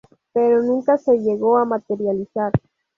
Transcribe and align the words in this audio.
Pero 0.33 0.63
nunca 0.63 0.97
se 0.97 1.15
llegó 1.19 1.59
a 1.59 1.65
materializar. 1.65 2.53